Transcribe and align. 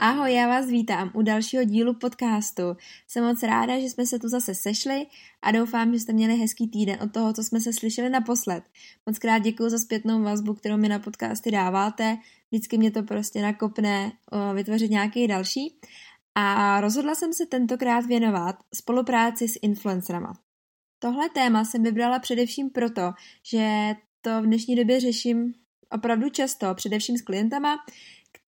Ahoj, 0.00 0.34
já 0.34 0.48
vás 0.48 0.66
vítám 0.66 1.10
u 1.14 1.22
dalšího 1.22 1.64
dílu 1.64 1.94
podcastu. 1.94 2.62
Jsem 3.08 3.24
moc 3.24 3.42
ráda, 3.42 3.80
že 3.80 3.86
jsme 3.86 4.06
se 4.06 4.18
tu 4.18 4.28
zase 4.28 4.54
sešli 4.54 5.06
a 5.42 5.52
doufám, 5.52 5.92
že 5.92 6.00
jste 6.00 6.12
měli 6.12 6.36
hezký 6.36 6.68
týden 6.68 6.98
od 7.02 7.12
toho, 7.12 7.32
co 7.32 7.42
jsme 7.44 7.60
se 7.60 7.72
slyšeli 7.72 8.10
naposled. 8.10 8.64
Moc 9.06 9.18
krát 9.18 9.38
děkuji 9.38 9.68
za 9.68 9.78
zpětnou 9.78 10.22
vazbu, 10.22 10.54
kterou 10.54 10.76
mi 10.76 10.88
na 10.88 10.98
podcasty 10.98 11.50
dáváte. 11.50 12.18
Vždycky 12.50 12.78
mě 12.78 12.90
to 12.90 13.02
prostě 13.02 13.42
nakopne 13.42 14.12
vytvořit 14.54 14.90
nějaký 14.90 15.26
další. 15.26 15.78
A 16.34 16.80
rozhodla 16.80 17.14
jsem 17.14 17.32
se 17.32 17.46
tentokrát 17.46 18.06
věnovat 18.06 18.56
spolupráci 18.74 19.48
s 19.48 19.58
influencerama. 19.62 20.32
Tohle 20.98 21.28
téma 21.28 21.64
jsem 21.64 21.82
vybrala 21.82 22.18
především 22.18 22.70
proto, 22.70 23.12
že 23.42 23.94
to 24.20 24.42
v 24.42 24.46
dnešní 24.46 24.76
době 24.76 25.00
řeším 25.00 25.54
opravdu 25.90 26.28
často, 26.30 26.74
především 26.74 27.16
s 27.16 27.22
klientama, 27.22 27.76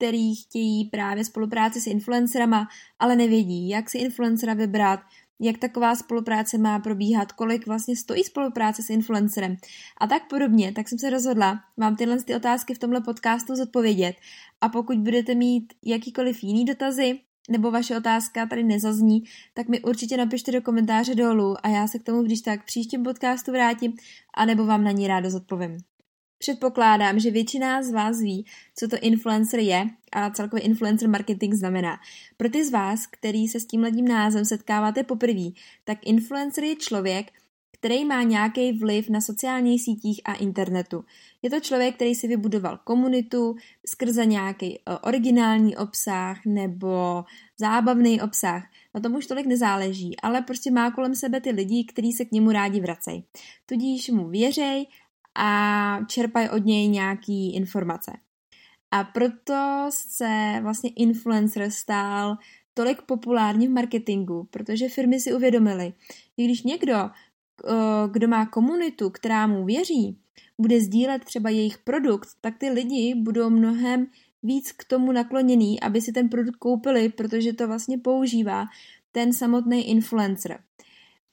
který 0.00 0.34
chtějí 0.34 0.84
právě 0.84 1.24
spolupráci 1.24 1.80
s 1.80 1.86
influencerama, 1.86 2.68
ale 2.98 3.16
nevědí, 3.16 3.68
jak 3.68 3.90
si 3.90 3.98
influencera 3.98 4.54
vybrat, 4.54 5.00
jak 5.40 5.58
taková 5.58 5.94
spolupráce 5.94 6.58
má 6.58 6.78
probíhat, 6.78 7.32
kolik 7.32 7.66
vlastně 7.66 7.96
stojí 7.96 8.24
spolupráce 8.24 8.82
s 8.82 8.90
influencerem 8.90 9.56
a 10.00 10.06
tak 10.06 10.28
podobně, 10.28 10.72
tak 10.72 10.88
jsem 10.88 10.98
se 10.98 11.10
rozhodla 11.10 11.60
vám 11.76 11.96
tyhle 11.96 12.22
ty 12.22 12.34
otázky 12.34 12.74
v 12.74 12.78
tomhle 12.78 13.00
podcastu 13.00 13.56
zodpovědět 13.56 14.16
a 14.60 14.68
pokud 14.68 14.98
budete 14.98 15.34
mít 15.34 15.72
jakýkoliv 15.84 16.42
jiný 16.44 16.64
dotazy, 16.64 17.18
nebo 17.50 17.70
vaše 17.70 17.96
otázka 17.96 18.46
tady 18.46 18.62
nezazní, 18.62 19.22
tak 19.54 19.68
mi 19.68 19.80
určitě 19.80 20.16
napište 20.16 20.52
do 20.52 20.62
komentáře 20.62 21.14
dolů 21.14 21.56
a 21.62 21.68
já 21.68 21.86
se 21.86 21.98
k 21.98 22.02
tomu 22.02 22.22
když 22.22 22.40
tak 22.40 22.64
příštím 22.64 23.02
podcastu 23.02 23.52
vrátím, 23.52 23.92
anebo 24.34 24.66
vám 24.66 24.84
na 24.84 24.90
ní 24.90 25.06
rádo 25.06 25.30
zodpovím. 25.30 25.89
Předpokládám, 26.42 27.18
že 27.18 27.30
většina 27.30 27.82
z 27.82 27.90
vás 27.90 28.20
ví, 28.20 28.46
co 28.76 28.88
to 28.88 28.96
influencer 29.00 29.60
je 29.60 29.86
a 30.12 30.30
celkově 30.30 30.62
influencer 30.62 31.08
marketing 31.08 31.54
znamená. 31.54 32.00
Pro 32.36 32.48
ty 32.48 32.64
z 32.64 32.70
vás, 32.70 33.06
který 33.06 33.48
se 33.48 33.60
s 33.60 33.66
tímhletím 33.66 34.08
názvem 34.08 34.44
setkáváte 34.44 35.02
poprvé, 35.02 35.50
tak 35.84 35.98
influencer 36.06 36.64
je 36.64 36.76
člověk, 36.76 37.26
který 37.72 38.04
má 38.04 38.22
nějaký 38.22 38.72
vliv 38.72 39.08
na 39.08 39.20
sociálních 39.20 39.82
sítích 39.82 40.20
a 40.24 40.34
internetu. 40.34 41.04
Je 41.42 41.50
to 41.50 41.60
člověk, 41.60 41.94
který 41.94 42.14
si 42.14 42.28
vybudoval 42.28 42.78
komunitu 42.84 43.56
skrze 43.86 44.26
nějaký 44.26 44.78
eh, 44.78 44.98
originální 44.98 45.76
obsah 45.76 46.40
nebo 46.46 47.24
zábavný 47.58 48.20
obsah. 48.20 48.62
Na 48.94 49.00
tom 49.00 49.14
už 49.14 49.26
tolik 49.26 49.46
nezáleží, 49.46 50.20
ale 50.22 50.42
prostě 50.42 50.70
má 50.70 50.90
kolem 50.90 51.14
sebe 51.14 51.40
ty 51.40 51.50
lidi, 51.50 51.84
kteří 51.84 52.12
se 52.12 52.24
k 52.24 52.32
němu 52.32 52.52
rádi 52.52 52.80
vracejí. 52.80 53.24
Tudíž 53.66 54.08
mu 54.08 54.28
věřej 54.28 54.86
a 55.34 56.00
čerpají 56.08 56.48
od 56.48 56.64
něj 56.64 56.88
nějaký 56.88 57.54
informace. 57.54 58.12
A 58.90 59.04
proto 59.04 59.86
se 59.90 60.58
vlastně 60.62 60.90
influencer 60.90 61.70
stál 61.70 62.36
tolik 62.74 63.02
populární 63.02 63.68
v 63.68 63.70
marketingu, 63.70 64.48
protože 64.50 64.88
firmy 64.88 65.20
si 65.20 65.34
uvědomily, 65.34 65.92
že 66.38 66.44
když 66.44 66.62
někdo, 66.62 67.10
kdo 68.10 68.28
má 68.28 68.46
komunitu, 68.46 69.10
která 69.10 69.46
mu 69.46 69.64
věří, 69.64 70.18
bude 70.58 70.80
sdílet 70.80 71.24
třeba 71.24 71.50
jejich 71.50 71.78
produkt, 71.78 72.28
tak 72.40 72.58
ty 72.58 72.70
lidi 72.70 73.14
budou 73.14 73.50
mnohem 73.50 74.06
víc 74.42 74.72
k 74.72 74.84
tomu 74.84 75.12
nakloněný, 75.12 75.80
aby 75.80 76.00
si 76.00 76.12
ten 76.12 76.28
produkt 76.28 76.56
koupili, 76.56 77.08
protože 77.08 77.52
to 77.52 77.66
vlastně 77.66 77.98
používá 77.98 78.66
ten 79.12 79.32
samotný 79.32 79.90
influencer. 79.90 80.60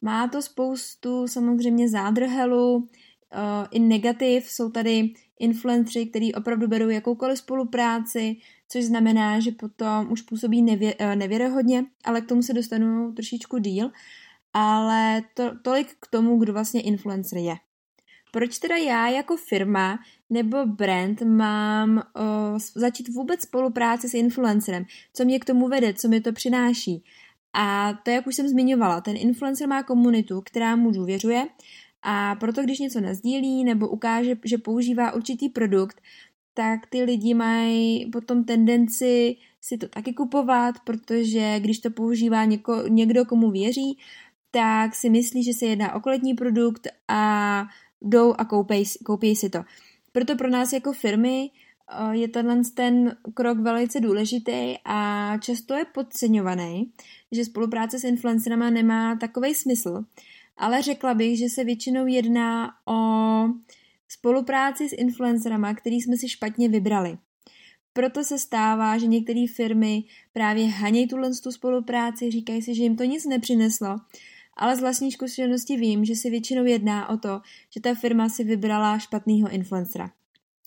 Má 0.01 0.27
to 0.27 0.41
spoustu 0.41 1.27
samozřejmě 1.27 1.89
zádrhelů, 1.89 2.89
i 3.71 3.79
negativ. 3.79 4.49
Jsou 4.49 4.69
tady 4.69 5.13
influenceri, 5.39 6.05
kteří 6.05 6.35
opravdu 6.35 6.67
berou 6.67 6.89
jakoukoliv 6.89 7.37
spolupráci, 7.37 8.35
což 8.69 8.83
znamená, 8.83 9.39
že 9.39 9.51
potom 9.51 10.11
už 10.11 10.21
působí 10.21 10.61
nevě, 10.61 10.95
uh, 10.95 11.15
nevěrohodně, 11.15 11.85
ale 12.03 12.21
k 12.21 12.25
tomu 12.25 12.43
se 12.43 12.53
dostanu 12.53 13.11
trošičku 13.11 13.57
díl. 13.57 13.91
Ale 14.53 15.23
to, 15.33 15.51
tolik 15.61 15.87
k 15.99 16.07
tomu, 16.07 16.37
kdo 16.37 16.53
vlastně 16.53 16.81
influencer 16.81 17.37
je. 17.37 17.55
Proč 18.31 18.59
teda 18.59 18.75
já 18.75 19.07
jako 19.07 19.37
firma 19.37 19.99
nebo 20.29 20.65
brand 20.65 21.21
mám 21.21 21.97
uh, 21.97 22.59
začít 22.75 23.09
vůbec 23.09 23.41
spolupráci 23.41 24.09
s 24.09 24.13
influencerem? 24.13 24.85
Co 25.13 25.25
mě 25.25 25.39
k 25.39 25.45
tomu 25.45 25.67
vede? 25.67 25.93
Co 25.93 26.07
mi 26.07 26.21
to 26.21 26.33
přináší? 26.33 27.03
A 27.53 27.93
to, 28.03 28.11
jak 28.11 28.27
už 28.27 28.35
jsem 28.35 28.47
zmiňovala, 28.47 29.01
ten 29.01 29.17
influencer 29.17 29.67
má 29.67 29.83
komunitu, 29.83 30.41
která 30.41 30.75
mu 30.75 30.91
důvěřuje 30.91 31.47
a 32.01 32.35
proto, 32.35 32.63
když 32.63 32.79
něco 32.79 33.01
nazdílí 33.01 33.63
nebo 33.63 33.87
ukáže, 33.87 34.35
že 34.45 34.57
používá 34.57 35.13
určitý 35.13 35.49
produkt, 35.49 36.01
tak 36.53 36.85
ty 36.85 37.03
lidi 37.03 37.33
mají 37.33 38.09
potom 38.11 38.43
tendenci 38.43 39.35
si 39.61 39.77
to 39.77 39.87
taky 39.87 40.13
kupovat, 40.13 40.75
protože 40.83 41.59
když 41.59 41.79
to 41.79 41.89
používá 41.89 42.45
něko, 42.45 42.83
někdo, 42.87 43.25
komu 43.25 43.51
věří, 43.51 43.97
tak 44.51 44.95
si 44.95 45.09
myslí, 45.09 45.43
že 45.43 45.53
se 45.53 45.65
jedná 45.65 45.95
o 45.95 45.99
kvalitní 45.99 46.33
produkt 46.33 46.87
a 47.07 47.63
jdou 48.01 48.33
a 48.37 48.45
koupí, 48.45 48.83
koupí 49.05 49.35
si 49.35 49.49
to. 49.49 49.63
Proto 50.11 50.35
pro 50.35 50.49
nás 50.49 50.73
jako 50.73 50.93
firmy 50.93 51.49
eh, 51.51 52.15
je 52.17 52.27
tenhle 52.27 52.61
ten 52.73 53.17
krok 53.33 53.57
velice 53.57 53.99
důležitý 53.99 54.75
a 54.85 55.31
často 55.37 55.73
je 55.73 55.85
podceňovaný, 55.85 56.91
že 57.31 57.45
spolupráce 57.45 57.99
s 57.99 58.03
influencerama 58.03 58.69
nemá 58.69 59.15
takový 59.15 59.53
smysl, 59.55 60.03
ale 60.57 60.81
řekla 60.81 61.13
bych, 61.13 61.37
že 61.37 61.49
se 61.49 61.63
většinou 61.63 62.07
jedná 62.07 62.69
o 62.85 62.97
spolupráci 64.07 64.89
s 64.89 64.93
influencerama, 64.93 65.73
který 65.73 66.01
jsme 66.01 66.17
si 66.17 66.29
špatně 66.29 66.69
vybrali. 66.69 67.17
Proto 67.93 68.23
se 68.23 68.39
stává, 68.39 68.97
že 68.97 69.07
některé 69.07 69.45
firmy 69.55 70.03
právě 70.33 70.67
hanějí 70.67 71.07
tuhle 71.07 71.29
tu 71.43 71.51
spolupráci, 71.51 72.31
říkají 72.31 72.61
si, 72.61 72.75
že 72.75 72.83
jim 72.83 72.95
to 72.95 73.03
nic 73.03 73.25
nepřineslo, 73.25 73.95
ale 74.57 74.75
z 74.75 74.79
vlastní 74.79 75.11
zkušenosti 75.11 75.77
vím, 75.77 76.05
že 76.05 76.15
se 76.15 76.29
většinou 76.29 76.65
jedná 76.65 77.09
o 77.09 77.17
to, 77.17 77.41
že 77.73 77.81
ta 77.81 77.95
firma 77.95 78.29
si 78.29 78.43
vybrala 78.43 78.99
špatného 78.99 79.49
influencera. 79.49 80.11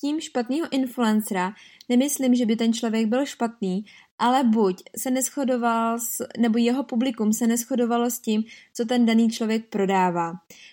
Tím 0.00 0.20
špatného 0.20 0.66
influencera 0.70 1.52
nemyslím, 1.88 2.34
že 2.34 2.46
by 2.46 2.56
ten 2.56 2.72
člověk 2.72 3.06
byl 3.06 3.26
špatný, 3.26 3.84
ale 4.20 4.44
buď 4.44 4.82
se 4.98 5.10
neschodoval, 5.10 5.98
s, 5.98 6.26
nebo 6.38 6.58
jeho 6.58 6.82
publikum 6.82 7.32
se 7.32 7.46
neschodovalo 7.46 8.10
s 8.10 8.18
tím, 8.18 8.44
co 8.74 8.84
ten 8.84 9.06
daný 9.06 9.30
člověk 9.30 9.66
prodává. 9.68 10.32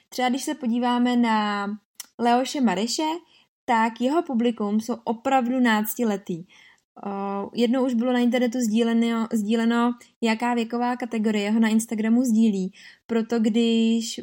Třeba 0.10 0.30
když 0.30 0.44
se 0.44 0.56
podíváme 0.56 1.16
na 1.16 1.68
Leoše 2.20 2.62
Mareše, 2.62 3.08
tak 3.66 4.02
jeho 4.02 4.24
publikum 4.24 4.80
jsou 4.80 4.96
opravdu 5.04 5.60
náctiletý. 5.60 6.44
Jednou 7.54 7.86
už 7.86 7.94
bylo 7.94 8.14
na 8.14 8.20
internetu 8.20 8.60
sdíleno, 8.60 9.28
sdíleno, 9.34 9.94
jaká 10.22 10.54
věková 10.54 10.96
kategorie 10.96 11.52
ho 11.52 11.60
na 11.60 11.70
Instagramu 11.70 12.24
sdílí. 12.24 12.74
Proto 13.08 13.40
když 13.40 14.20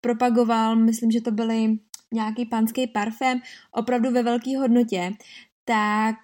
propagoval, 0.00 0.76
myslím, 0.76 1.10
že 1.10 1.20
to 1.20 1.30
byly 1.30 1.78
nějaký 2.12 2.46
panský 2.46 2.86
parfém, 2.86 3.40
opravdu 3.72 4.10
ve 4.10 4.22
velké 4.22 4.58
hodnotě, 4.58 5.12
tak 5.64 6.14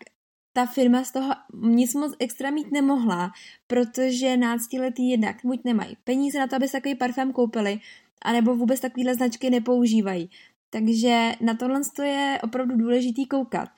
ta 0.54 0.66
firma 0.66 1.04
z 1.04 1.12
toho 1.12 1.34
nic 1.62 1.94
moc 1.94 2.14
extra 2.18 2.50
mít 2.50 2.72
nemohla, 2.72 3.32
protože 3.66 4.36
náctiletý 4.36 5.10
jednak 5.10 5.36
buď 5.44 5.60
nemají 5.64 5.96
peníze 6.04 6.38
na 6.38 6.46
to, 6.46 6.56
aby 6.56 6.68
si 6.68 6.72
takový 6.72 6.94
parfém 6.94 7.32
koupili, 7.32 7.80
anebo 8.22 8.56
vůbec 8.56 8.80
takovýhle 8.80 9.14
značky 9.14 9.50
nepoužívají. 9.50 10.30
Takže 10.70 11.32
na 11.40 11.54
tohle 11.54 11.80
je 12.02 12.38
opravdu 12.42 12.76
důležitý 12.76 13.26
koukat 13.26 13.68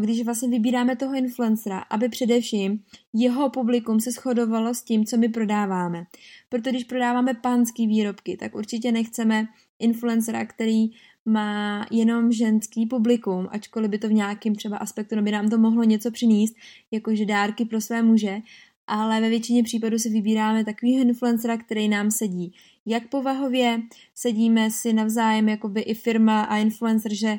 když 0.00 0.24
vlastně 0.24 0.48
vybíráme 0.48 0.96
toho 0.96 1.14
influencera, 1.14 1.78
aby 1.78 2.08
především 2.08 2.84
jeho 3.12 3.50
publikum 3.50 4.00
se 4.00 4.10
shodovalo 4.10 4.74
s 4.74 4.82
tím, 4.82 5.04
co 5.04 5.16
my 5.16 5.28
prodáváme. 5.28 6.04
Protože 6.48 6.70
když 6.70 6.84
prodáváme 6.84 7.34
pánský 7.34 7.86
výrobky, 7.86 8.36
tak 8.36 8.54
určitě 8.54 8.92
nechceme 8.92 9.46
influencera, 9.78 10.46
který 10.46 10.90
má 11.26 11.86
jenom 11.90 12.32
ženský 12.32 12.86
publikum, 12.86 13.48
ačkoliv 13.50 13.90
by 13.90 13.98
to 13.98 14.08
v 14.08 14.12
nějakém 14.12 14.54
třeba 14.54 14.76
aspektu 14.76 15.22
by 15.22 15.30
nám 15.30 15.48
to 15.48 15.58
mohlo 15.58 15.84
něco 15.84 16.10
přinést, 16.10 16.54
jakože 16.90 17.24
dárky 17.24 17.64
pro 17.64 17.80
své 17.80 18.02
muže, 18.02 18.38
ale 18.86 19.20
ve 19.20 19.28
většině 19.28 19.62
případů 19.62 19.98
si 19.98 20.10
vybíráme 20.10 20.64
takový 20.64 20.94
influencera, 21.00 21.56
který 21.56 21.88
nám 21.88 22.10
sedí. 22.10 22.52
jak 22.86 23.08
povahově, 23.08 23.82
sedíme 24.14 24.70
si 24.70 24.92
navzájem 24.92 25.48
jakoby 25.48 25.80
i 25.80 25.94
firma 25.94 26.42
a 26.42 26.56
influencer, 26.56 27.14
že 27.14 27.38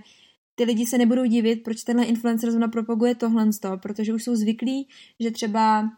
ty 0.56 0.64
lidi 0.64 0.86
se 0.86 0.98
nebudou 0.98 1.26
divit, 1.26 1.64
proč 1.64 1.84
tenhle 1.84 2.06
influencer 2.06 2.52
zrovna 2.52 2.68
propaguje 2.68 3.16
tohle, 3.16 3.50
protože 3.76 4.14
už 4.14 4.24
jsou 4.24 4.36
zvyklí, 4.36 4.88
že 5.20 5.32
třeba 5.32 5.90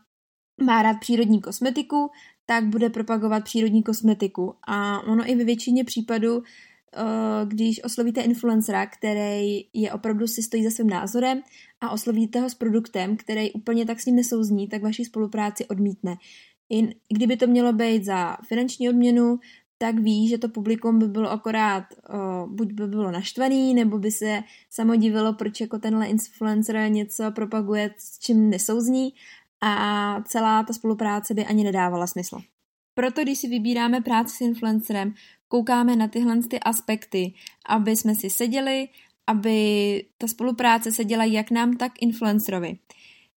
má 0.63 0.81
rád 0.81 0.99
přírodní 0.99 1.41
kosmetiku, 1.41 2.09
tak 2.45 2.65
bude 2.65 2.89
propagovat 2.89 3.43
přírodní 3.43 3.83
kosmetiku. 3.83 4.53
A 4.67 4.99
ono 4.99 5.29
i 5.29 5.35
ve 5.35 5.43
většině 5.43 5.83
případů, 5.83 6.43
když 7.45 7.83
oslovíte 7.83 8.21
influencera, 8.21 8.85
který 8.85 9.59
je 9.73 9.93
opravdu 9.93 10.27
si 10.27 10.43
stojí 10.43 10.63
za 10.63 10.69
svým 10.69 10.89
názorem 10.89 11.41
a 11.81 11.89
oslovíte 11.89 12.39
ho 12.39 12.49
s 12.49 12.55
produktem, 12.55 13.17
který 13.17 13.51
úplně 13.51 13.85
tak 13.85 13.99
s 13.99 14.05
ním 14.05 14.15
nesouzní, 14.15 14.67
tak 14.67 14.83
vaši 14.83 15.05
spolupráci 15.05 15.65
odmítne. 15.65 16.15
I 16.69 16.95
kdyby 17.13 17.37
to 17.37 17.47
mělo 17.47 17.73
být 17.73 18.05
za 18.05 18.37
finanční 18.47 18.89
odměnu, 18.89 19.39
tak 19.77 19.99
ví, 19.99 20.27
že 20.27 20.37
to 20.37 20.49
publikum 20.49 20.99
by 20.99 21.07
bylo 21.07 21.31
akorát, 21.31 21.83
o, 22.09 22.47
buď 22.47 22.71
by 22.71 22.87
bylo 22.87 23.11
naštvaný, 23.11 23.73
nebo 23.73 23.99
by 23.99 24.11
se 24.11 24.43
samo 24.69 24.95
divilo, 24.95 25.33
proč 25.33 25.61
jako 25.61 25.79
tenhle 25.79 26.07
influencer 26.07 26.91
něco 26.91 27.31
propaguje, 27.31 27.93
s 27.97 28.19
čím 28.19 28.49
nesouzní 28.49 29.13
a 29.61 30.23
celá 30.27 30.63
ta 30.63 30.73
spolupráce 30.73 31.33
by 31.33 31.45
ani 31.45 31.63
nedávala 31.63 32.07
smysl. 32.07 32.37
Proto, 32.93 33.21
když 33.21 33.39
si 33.39 33.47
vybíráme 33.47 34.01
práci 34.01 34.35
s 34.35 34.41
influencerem, 34.41 35.13
koukáme 35.47 35.95
na 35.95 36.07
tyhle 36.07 36.43
ty 36.43 36.59
aspekty, 36.59 37.33
aby 37.65 37.95
jsme 37.95 38.15
si 38.15 38.29
seděli, 38.29 38.87
aby 39.27 40.03
ta 40.17 40.27
spolupráce 40.27 40.91
seděla 40.91 41.23
jak 41.23 41.51
nám, 41.51 41.77
tak 41.77 41.91
influencerovi. 42.01 42.77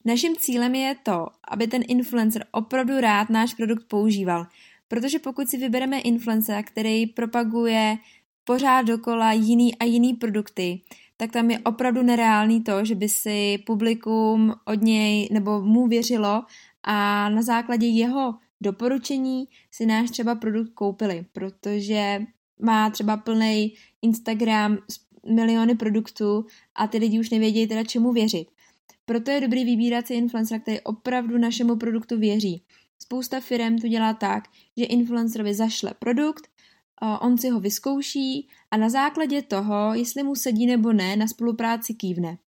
Naším 0.04 0.36
cílem 0.36 0.74
je 0.74 0.96
to, 1.02 1.26
aby 1.48 1.66
ten 1.66 1.82
influencer 1.88 2.46
opravdu 2.52 3.00
rád 3.00 3.30
náš 3.30 3.54
produkt 3.54 3.84
používal, 3.88 4.46
protože 4.88 5.18
pokud 5.18 5.48
si 5.48 5.56
vybereme 5.56 6.00
influencera, 6.00 6.62
který 6.62 7.06
propaguje 7.06 7.98
pořád 8.44 8.82
dokola 8.82 9.32
jiný 9.32 9.78
a 9.78 9.84
jiný 9.84 10.14
produkty, 10.14 10.80
tak 11.16 11.32
tam 11.32 11.50
je 11.50 11.58
opravdu 11.58 12.02
nereálný 12.02 12.62
to, 12.62 12.84
že 12.84 12.94
by 12.94 13.08
si 13.08 13.58
publikum 13.66 14.54
od 14.64 14.82
něj 14.82 15.28
nebo 15.32 15.60
mu 15.60 15.86
věřilo 15.86 16.44
a 16.82 17.28
na 17.28 17.42
základě 17.42 17.86
jeho 17.86 18.34
doporučení 18.60 19.48
si 19.70 19.86
náš 19.86 20.10
třeba 20.10 20.34
produkt 20.34 20.70
koupili, 20.74 21.26
protože 21.32 22.22
má 22.62 22.90
třeba 22.90 23.16
plný 23.16 23.74
Instagram 24.02 24.78
miliony 25.34 25.74
produktů 25.74 26.46
a 26.74 26.86
ty 26.86 26.98
lidi 26.98 27.20
už 27.20 27.30
nevědějí 27.30 27.66
teda 27.66 27.84
čemu 27.84 28.12
věřit. 28.12 28.48
Proto 29.04 29.30
je 29.30 29.40
dobrý 29.40 29.64
vybírat 29.64 30.06
si 30.06 30.14
influencera, 30.14 30.60
který 30.60 30.80
opravdu 30.80 31.38
našemu 31.38 31.76
produktu 31.76 32.18
věří. 32.18 32.62
Spousta 32.98 33.40
firm 33.40 33.78
to 33.78 33.88
dělá 33.88 34.14
tak, 34.14 34.44
že 34.76 34.84
influencerovi 34.84 35.54
zašle 35.54 35.94
produkt, 35.98 36.48
on 37.20 37.38
si 37.38 37.48
ho 37.48 37.60
vyzkouší 37.60 38.48
a 38.70 38.76
na 38.76 38.88
základě 38.88 39.42
toho, 39.42 39.94
jestli 39.94 40.22
mu 40.22 40.34
sedí 40.34 40.66
nebo 40.66 40.92
ne, 40.92 41.16
na 41.16 41.26
spolupráci 41.26 41.94
kývne. 41.94 42.38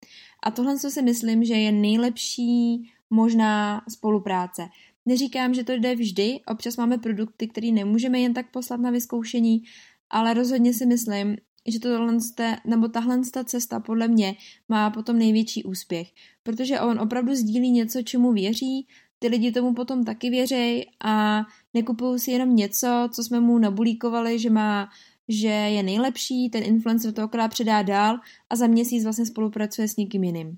A 0.42 0.50
tohle 0.50 0.78
si 0.78 1.02
myslím, 1.02 1.44
že 1.44 1.54
je 1.54 1.72
nejlepší 1.72 2.90
možná 3.10 3.82
spolupráce. 3.88 4.68
Neříkám, 5.06 5.54
že 5.54 5.64
to 5.64 5.72
jde 5.72 5.94
vždy, 5.94 6.40
občas 6.46 6.76
máme 6.76 6.98
produkty, 6.98 7.48
které 7.48 7.72
nemůžeme 7.72 8.20
jen 8.20 8.34
tak 8.34 8.50
poslat 8.50 8.80
na 8.80 8.90
vyzkoušení, 8.90 9.62
ale 10.10 10.34
rozhodně 10.34 10.74
si 10.74 10.86
myslím, 10.86 11.36
že 11.66 11.80
tohle, 11.80 12.18
nebo 12.66 12.88
tahle 12.88 13.20
cesta 13.44 13.80
podle 13.80 14.08
mě 14.08 14.34
má 14.68 14.90
potom 14.90 15.18
největší 15.18 15.64
úspěch, 15.64 16.08
protože 16.42 16.80
on 16.80 17.00
opravdu 17.00 17.34
sdílí 17.34 17.70
něco, 17.70 18.02
čemu 18.02 18.32
věří, 18.32 18.86
ty 19.18 19.28
lidi 19.28 19.52
tomu 19.52 19.74
potom 19.74 20.04
taky 20.04 20.30
věří 20.30 20.86
a 21.04 21.42
nekupují 21.74 22.18
si 22.18 22.30
jenom 22.30 22.56
něco, 22.56 23.08
co 23.12 23.24
jsme 23.24 23.40
mu 23.40 23.58
nabulíkovali, 23.58 24.38
že 24.38 24.50
má 24.50 24.88
že 25.28 25.48
je 25.48 25.82
nejlepší, 25.82 26.50
ten 26.50 26.62
influencer 26.62 27.12
to 27.12 27.24
okrát 27.24 27.48
předá 27.48 27.82
dál 27.82 28.16
a 28.50 28.56
za 28.56 28.66
měsíc 28.66 29.04
vlastně 29.04 29.26
spolupracuje 29.26 29.88
s 29.88 29.96
někým 29.96 30.24
jiným. 30.24 30.56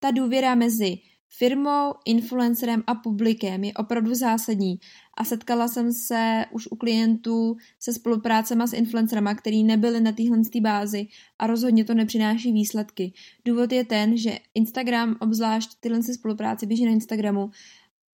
Ta 0.00 0.10
důvěra 0.10 0.54
mezi 0.54 0.98
firmou, 1.38 1.94
influencerem 2.04 2.84
a 2.86 2.94
publikem 2.94 3.64
je 3.64 3.72
opravdu 3.72 4.14
zásadní 4.14 4.80
a 5.16 5.24
setkala 5.24 5.68
jsem 5.68 5.92
se 5.92 6.44
už 6.52 6.68
u 6.70 6.76
klientů 6.76 7.56
se 7.78 7.92
spoluprácema 7.92 8.66
s 8.66 8.72
influencerama, 8.72 9.34
který 9.34 9.64
nebyli 9.64 10.00
na 10.00 10.12
téhle 10.12 10.38
bázi 10.60 11.06
a 11.38 11.46
rozhodně 11.46 11.84
to 11.84 11.94
nepřináší 11.94 12.52
výsledky. 12.52 13.12
Důvod 13.44 13.72
je 13.72 13.84
ten, 13.84 14.16
že 14.16 14.38
Instagram, 14.54 15.16
obzvlášť 15.20 15.70
tyhle 15.80 16.02
spolupráce 16.02 16.66
běží 16.66 16.84
na 16.84 16.90
Instagramu, 16.90 17.50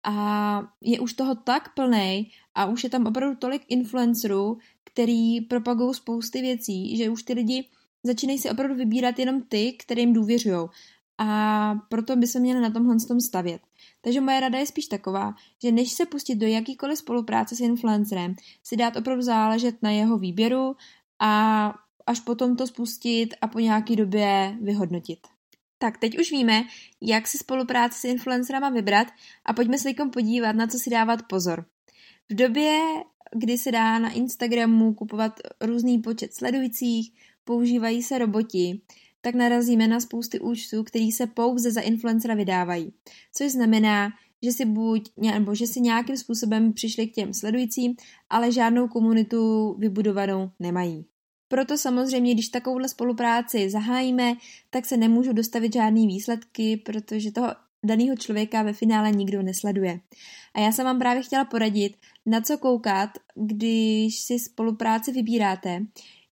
a 0.07 0.61
je 0.81 0.99
už 0.99 1.13
toho 1.13 1.35
tak 1.35 1.73
plný 1.73 2.31
a 2.55 2.65
už 2.65 2.83
je 2.83 2.89
tam 2.89 3.05
opravdu 3.05 3.35
tolik 3.35 3.61
influencerů, 3.67 4.57
který 4.83 5.41
propagují 5.41 5.93
spousty 5.93 6.41
věcí, 6.41 6.97
že 6.97 7.09
už 7.09 7.23
ty 7.23 7.33
lidi 7.33 7.65
začínají 8.03 8.39
si 8.39 8.49
opravdu 8.49 8.75
vybírat 8.75 9.19
jenom 9.19 9.41
ty, 9.41 9.73
kterým 9.73 10.13
důvěřují. 10.13 10.67
A 11.17 11.75
proto 11.89 12.15
by 12.15 12.27
se 12.27 12.39
měli 12.39 12.61
na 12.61 12.69
tomhle 12.69 12.95
tom 13.07 13.19
stavět. 13.21 13.61
Takže 14.01 14.21
moje 14.21 14.39
rada 14.39 14.59
je 14.59 14.65
spíš 14.65 14.87
taková, 14.87 15.33
že 15.63 15.71
než 15.71 15.91
se 15.91 16.05
pustit 16.05 16.35
do 16.35 16.47
jakýkoliv 16.47 16.97
spolupráce 16.97 17.55
s 17.55 17.59
influencerem, 17.59 18.35
si 18.63 18.77
dát 18.77 18.95
opravdu 18.95 19.21
záležet 19.21 19.75
na 19.81 19.91
jeho 19.91 20.17
výběru 20.17 20.75
a 21.19 21.73
až 22.07 22.19
potom 22.19 22.55
to 22.55 22.67
spustit 22.67 23.33
a 23.41 23.47
po 23.47 23.59
nějaký 23.59 23.95
době 23.95 24.57
vyhodnotit. 24.61 25.19
Tak 25.77 25.97
teď 25.97 26.19
už 26.19 26.31
víme, 26.31 26.63
jak 27.01 27.27
si 27.27 27.37
spolupráci 27.37 27.99
s 27.99 28.03
influencerama 28.03 28.69
vybrat 28.69 29.07
a 29.45 29.53
pojďme 29.53 29.77
se 29.77 29.83
teď 29.83 29.97
podívat, 30.13 30.55
na 30.55 30.67
co 30.67 30.79
si 30.79 30.89
dávat 30.89 31.19
pozor. 31.29 31.65
V 32.29 32.35
době, 32.35 32.81
kdy 33.35 33.57
se 33.57 33.71
dá 33.71 33.99
na 33.99 34.09
Instagramu 34.09 34.93
kupovat 34.93 35.39
různý 35.61 35.99
počet 35.99 36.33
sledujících, 36.33 37.11
používají 37.43 38.03
se 38.03 38.17
roboti, 38.17 38.81
tak 39.25 39.35
narazíme 39.35 39.87
na 39.87 39.99
spousty 39.99 40.39
účtů, 40.39 40.83
který 40.83 41.11
se 41.11 41.27
pouze 41.27 41.71
za 41.71 41.81
influencera 41.81 42.35
vydávají. 42.35 42.93
Což 43.33 43.51
znamená, 43.51 44.09
že 44.43 44.51
si 44.51 44.65
buď, 44.65 45.11
nebo 45.17 45.55
že 45.55 45.67
si 45.67 45.81
nějakým 45.81 46.17
způsobem 46.17 46.73
přišli 46.73 47.07
k 47.07 47.13
těm 47.13 47.33
sledujícím, 47.33 47.95
ale 48.29 48.51
žádnou 48.51 48.87
komunitu 48.87 49.73
vybudovanou 49.79 50.49
nemají. 50.59 51.05
Proto 51.47 51.77
samozřejmě, 51.77 52.33
když 52.33 52.49
takovouhle 52.49 52.89
spolupráci 52.89 53.69
zahájíme, 53.69 54.33
tak 54.69 54.85
se 54.85 54.97
nemůžu 54.97 55.33
dostavit 55.33 55.73
žádný 55.73 56.07
výsledky, 56.07 56.77
protože 56.77 57.31
toho 57.31 57.47
daného 57.85 58.15
člověka 58.15 58.63
ve 58.63 58.73
finále 58.73 59.11
nikdo 59.11 59.41
nesleduje. 59.41 59.99
A 60.53 60.59
já 60.59 60.71
jsem 60.71 60.85
vám 60.85 60.99
právě 60.99 61.23
chtěla 61.23 61.45
poradit, 61.45 61.97
na 62.25 62.41
co 62.41 62.57
koukat, 62.57 63.09
když 63.35 64.19
si 64.19 64.39
spolupráci 64.39 65.11
vybíráte, 65.11 65.85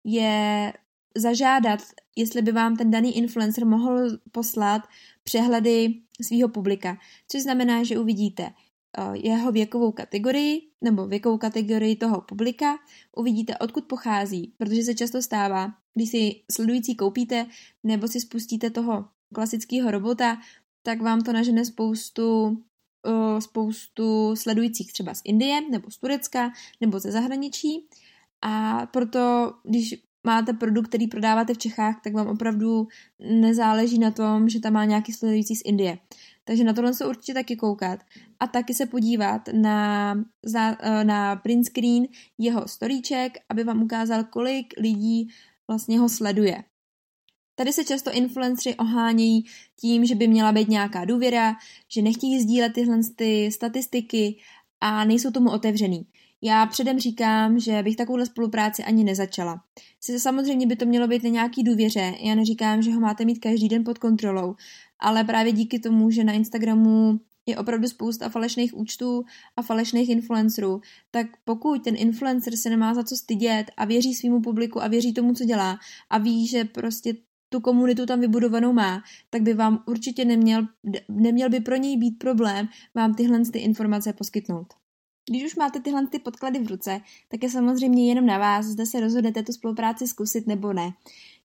je 0.04 0.74
zažádat, 1.18 1.80
jestli 2.16 2.42
by 2.42 2.52
vám 2.52 2.76
ten 2.76 2.92
daný 2.92 3.18
influencer 3.18 3.66
mohl 3.66 4.18
poslat 4.32 4.82
přehledy 5.24 5.94
svého 6.22 6.50
publika. 6.50 6.98
Což 7.28 7.42
znamená, 7.42 7.84
že 7.84 8.00
uvidíte, 8.00 8.50
Eh, 8.98 9.18
jeho 9.18 9.52
věkovou 9.52 9.92
kategorii 9.92 10.62
nebo 10.82 11.08
věkovou 11.08 11.38
kategorii 11.38 11.96
toho 11.96 12.22
publika, 12.22 12.78
uvidíte, 13.18 13.58
odkud 13.58 13.86
pochází, 13.86 14.54
protože 14.58 14.84
se 14.84 14.96
často 14.96 15.22
stává, 15.22 15.74
když 15.94 16.10
si 16.10 16.44
sledující 16.52 16.96
koupíte 16.96 17.46
nebo 17.84 18.08
si 18.08 18.22
spustíte 18.22 18.70
toho 18.70 19.06
klasického 19.36 19.92
robota, 19.92 20.38
tak 20.84 21.02
vám 21.02 21.22
to 21.22 21.34
nažene 21.34 21.66
spoustu 21.66 22.58
eh, 23.08 23.42
spoustu 23.42 24.36
sledujících 24.36 24.94
třeba 24.94 25.14
z 25.14 25.22
Indie 25.24 25.62
nebo 25.70 25.92
z 25.92 25.98
Turecka 25.98 26.52
nebo 26.82 27.00
ze 27.00 27.12
zahraničí 27.12 27.88
a 28.42 28.86
proto, 28.86 29.54
když 29.64 30.04
máte 30.24 30.54
produkt, 30.54 30.88
který 30.88 31.08
prodáváte 31.08 31.54
v 31.54 31.58
Čechách, 31.58 32.02
tak 32.04 32.14
vám 32.14 32.28
opravdu 32.28 32.88
nezáleží 33.20 34.00
na 34.00 34.12
tom, 34.12 34.50
že 34.50 34.60
tam 34.60 34.74
má 34.74 34.86
nějaký 34.86 35.14
sledující 35.14 35.56
z 35.56 35.62
Indie. 35.66 35.98
Takže 36.46 36.64
na 36.64 36.74
tohle 36.74 36.94
se 36.94 37.06
určitě 37.06 37.34
taky 37.34 37.56
koukat 37.56 38.00
a 38.40 38.48
taky 38.48 38.74
se 38.74 38.86
podívat 38.86 39.42
na, 39.54 40.16
eh, 40.56 41.04
na 41.04 41.36
print 41.36 41.66
screen 41.66 42.08
jeho 42.38 42.68
storíček, 42.68 43.38
aby 43.50 43.64
vám 43.64 43.84
ukázal, 43.84 44.24
kolik 44.24 44.74
lidí 44.78 45.28
vlastně 45.68 46.00
ho 46.00 46.10
sleduje. 46.10 46.64
Tady 47.56 47.74
se 47.74 47.84
často 47.84 48.12
influenceri 48.12 48.76
ohánějí 48.76 49.46
tím, 49.80 50.06
že 50.06 50.16
by 50.16 50.28
měla 50.28 50.52
být 50.52 50.68
nějaká 50.68 51.06
důvěra, 51.06 51.56
že 51.90 52.02
nechtějí 52.02 52.42
sdílet 52.42 52.74
tyhle 52.74 53.00
ty 53.16 53.52
statistiky 53.52 54.40
a 54.82 55.06
nejsou 55.06 55.32
tomu 55.32 55.52
otevřený. 55.52 56.06
Já 56.46 56.66
předem 56.66 57.00
říkám, 57.00 57.60
že 57.60 57.84
bych 57.84 57.96
takovouhle 57.96 58.26
spolupráci 58.26 58.84
ani 58.84 59.04
nezačala. 59.04 59.64
Samozřejmě 60.18 60.68
by 60.68 60.76
to 60.76 60.86
mělo 60.86 61.08
být 61.08 61.24
na 61.24 61.30
nějaký 61.30 61.64
důvěře, 61.64 62.14
já 62.20 62.36
neříkám, 62.36 62.82
že 62.82 62.92
ho 62.92 63.00
máte 63.00 63.26
mít 63.26 63.40
každý 63.40 63.70
den 63.70 63.84
pod 63.84 63.98
kontrolou, 63.98 64.56
ale 65.00 65.24
právě 65.24 65.52
díky 65.52 65.80
tomu, 65.80 66.12
že 66.12 66.24
na 66.24 66.34
Instagramu 66.34 67.20
je 67.46 67.58
opravdu 67.58 67.88
spousta 67.88 68.30
falešných 68.30 68.78
účtů 68.78 69.24
a 69.58 69.62
falešných 69.62 70.10
influencerů, 70.10 70.82
tak 71.12 71.28
pokud 71.44 71.84
ten 71.84 71.96
influencer 71.98 72.56
se 72.56 72.70
nemá 72.70 72.94
za 72.94 73.04
co 73.04 73.18
stydět 73.18 73.72
a 73.78 73.86
věří 73.86 74.16
svýmu 74.16 74.42
publiku 74.42 74.84
a 74.84 74.88
věří 74.88 75.14
tomu, 75.14 75.34
co 75.34 75.46
dělá 75.46 75.80
a 76.10 76.18
ví, 76.18 76.48
že 76.48 76.66
prostě 76.66 77.14
tu 77.50 77.60
komunitu 77.60 78.06
tam 78.06 78.20
vybudovanou 78.20 78.74
má, 78.74 79.04
tak 79.30 79.42
by 79.42 79.54
vám 79.54 79.84
určitě 79.88 80.26
neměl, 80.26 80.68
neměl 81.10 81.50
by 81.50 81.60
pro 81.60 81.76
něj 81.76 81.98
být 81.98 82.20
problém 82.20 82.68
vám 82.96 83.16
tyhle 83.16 83.40
ty 83.52 83.60
informace 83.60 84.14
poskytnout. 84.14 84.83
Když 85.30 85.46
už 85.46 85.56
máte 85.56 85.80
tyhle 85.80 86.08
ty 86.08 86.20
podklady 86.20 86.60
v 86.60 86.68
ruce, 86.68 87.02
tak 87.28 87.44
je 87.44 87.50
samozřejmě 87.50 88.10
jenom 88.10 88.26
na 88.26 88.38
vás, 88.38 88.66
zda 88.66 88.86
se 88.86 89.00
rozhodnete 89.00 89.44
tu 89.44 89.54
spolupráci 89.54 90.08
zkusit 90.08 90.48
nebo 90.48 90.74
ne. 90.74 90.92